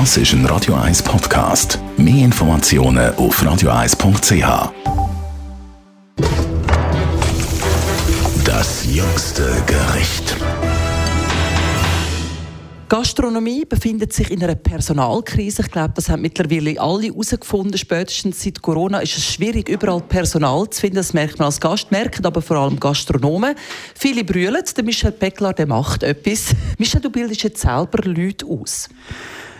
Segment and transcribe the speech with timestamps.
[0.00, 1.78] Das ist ein Radio 1 Podcast.
[1.96, 4.72] Mehr Informationen auf radio1.ch.
[8.44, 10.36] Das jüngste Gericht.
[12.88, 15.62] Gastronomie befindet sich in einer Personalkrise.
[15.62, 17.78] Ich glaube, das haben mittlerweile alle herausgefunden.
[17.78, 20.96] Spätestens seit Corona ist es schwierig, überall Personal zu finden.
[20.96, 23.54] Das merkt man als Gast, merken aber vor allem Gastronomen.
[23.94, 24.64] Viele brüllen.
[24.76, 26.46] Der Michel Peckler der macht etwas.
[26.78, 28.88] Michel, du bildest jetzt selber Leute aus.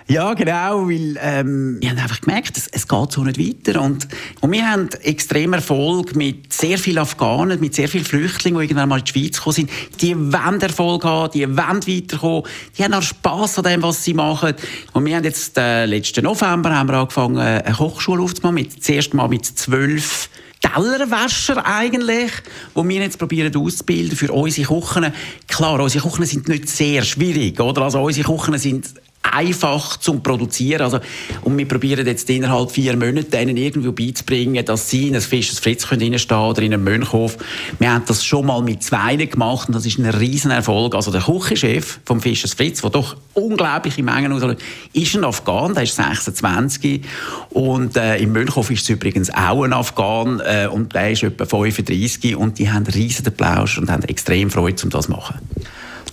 [0.07, 4.07] Ja, genau, weil ähm, wir haben einfach gemerkt, es, es geht so nicht weiter und,
[4.43, 8.91] und wir haben extrem Erfolg mit sehr vielen Afghanen, mit sehr vielen Flüchtlingen, die irgendwann
[8.91, 9.71] mal in die Schweiz gekommen sind.
[10.03, 12.43] Die wollen Erfolg haben, die wollen weiterkommen,
[12.77, 14.53] die haben auch Spass an dem, was sie machen.
[14.93, 18.85] Und wir haben jetzt äh, letzten November haben wir angefangen, äh, eine Hochschule aufzumachen, mit,
[18.85, 20.29] zuerst mal mit zwölf
[20.61, 22.31] Tellerwäscher eigentlich,
[22.75, 25.13] wo wir jetzt probieren auszubilden für unsere Kuchen.
[25.49, 27.83] Klar, unsere Kuchen sind nicht sehr schwierig, oder?
[27.83, 28.87] Also unsere Kuchen sind
[29.35, 30.83] einfach zum Produzieren.
[30.83, 31.01] Also,
[31.43, 35.59] und wir probieren jetzt innerhalb vier Monate ihnen irgendwie beizubringen, dass sie in ein Fisches
[35.59, 37.37] Fritz können oder in einem Mönchhof.
[37.79, 40.95] Wir haben das schon mal mit zwei gemacht und das ist ein Riesenerfolg.
[40.95, 44.61] Also der Küchenchef vom Fisches Fritz, der doch unglaubliche Mengen auslöst,
[44.93, 47.03] ist ein Afghan, der ist 26
[47.51, 51.45] und äh, im Mönchhof ist es übrigens auch ein Afghan äh, und der ist etwa
[51.45, 55.39] 35 und die haben riesen Applaus und haben extrem Freude, um das zu machen.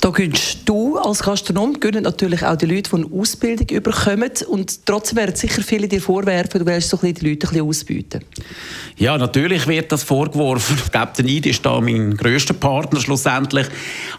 [0.02, 0.10] Da
[0.66, 4.32] du als Gastronom gönnen natürlich auch die Leute, die eine Ausbildung überkommen.
[4.48, 7.68] Und trotzdem werden sicher viele dir vorwerfen, du willst so ein die Leute ein bisschen
[7.68, 8.22] ausbieten.
[8.98, 10.78] Ja, natürlich wird das vorgeworfen.
[10.84, 13.68] Ich glaube, der ist da mein grösster Partner schlussendlich.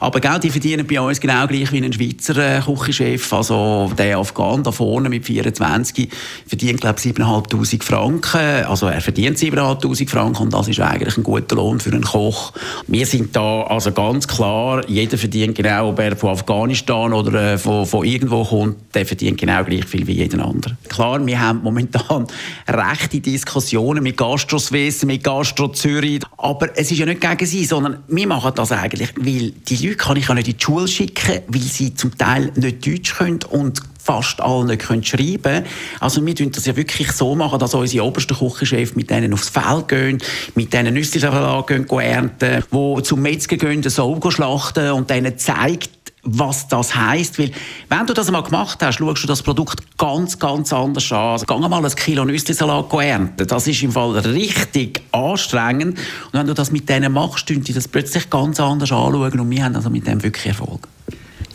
[0.00, 3.32] Aber gell, die verdienen bei uns genau gleich wie ein Schweizer äh, Küchenchef.
[3.32, 6.08] Also der Afghan da vorne mit 24
[6.46, 8.64] verdient, glaube ich, 7'500 Franken.
[8.66, 12.52] Also er verdient 7'500 Franken und das ist eigentlich ein guter Lohn für einen Koch.
[12.86, 17.58] Wir sind da also ganz klar, jeder verdient genau, ob er von Afghanistan oder äh,
[17.58, 20.76] von, von irgendwo kommt, der verdient genau gleich viel wie jeder andere.
[20.88, 22.26] Klar, wir haben momentan
[22.68, 27.64] rechte Diskussionen mit Gastro Suisse, mit Gastro Zürich, aber es ist ja nicht gegen sie,
[27.64, 30.88] sondern wir machen das eigentlich, weil die Leute kann ich ja nicht in die Schule
[30.88, 35.66] schicken, weil sie zum Teil nicht Deutsch können und fast alle nicht können schreiben können.
[36.00, 39.48] Also wir tun das ja wirklich so machen, dass unsere obersten Küchenchefs mit denen aufs
[39.48, 40.18] Feld gehen,
[40.54, 45.90] mit denen Nüsslisalat gehen, ernten, die zum Metzger gehen, den Sau schlachten und denen zeigt,
[46.22, 47.38] was das heisst.
[47.38, 47.50] Weil,
[47.88, 51.18] wenn du das einmal gemacht hast, schaust du das Produkt ganz, ganz anders an.
[51.18, 53.46] Also, geh mal ein Kilo Nüsslisalat ernten.
[53.46, 55.98] Das ist im Fall richtig anstrengend.
[55.98, 59.40] Und wenn du das mit denen machst, tun die das plötzlich ganz anders anschauen.
[59.40, 60.88] Und wir haben also mit dem wirklich Erfolg.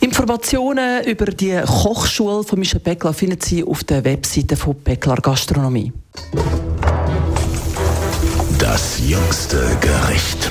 [0.00, 5.92] Informationen über die Kochschule von Michel Beckler finden Sie auf der Webseite von Beckler Gastronomie.
[8.58, 10.50] Das jüngste Gericht.